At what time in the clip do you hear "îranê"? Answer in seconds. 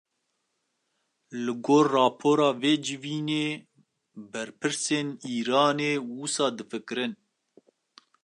5.35-5.93